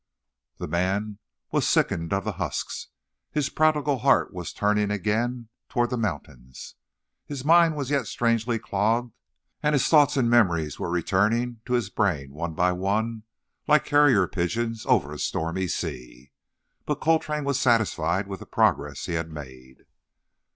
The 0.57 0.67
man 0.67 1.19
was 1.51 1.69
sickened 1.69 2.11
of 2.11 2.23
the 2.23 2.31
husks; 2.41 2.87
his 3.31 3.49
prodigal 3.49 3.99
heart 3.99 4.33
was 4.33 4.51
turning 4.51 4.89
again 4.89 5.49
toward 5.69 5.91
the 5.91 5.95
mountains. 5.97 6.73
His 7.27 7.45
mind 7.45 7.75
was 7.75 7.91
yet 7.91 8.07
strangely 8.07 8.57
clogged, 8.57 9.13
and 9.61 9.73
his 9.73 9.87
thoughts 9.87 10.17
and 10.17 10.27
memories 10.27 10.79
were 10.79 10.89
returning 10.89 11.61
to 11.67 11.73
his 11.73 11.91
brain 11.91 12.33
one 12.33 12.55
by 12.55 12.71
one, 12.71 13.25
like 13.67 13.85
carrier 13.85 14.27
pigeons 14.27 14.87
over 14.87 15.13
a 15.13 15.19
stormy 15.19 15.67
sea. 15.67 16.31
But 16.87 16.99
Coltrane 16.99 17.43
was 17.45 17.59
satisfied 17.59 18.25
with 18.25 18.39
the 18.39 18.47
progress 18.47 19.05
he 19.05 19.13
had 19.13 19.31
made. 19.31 19.85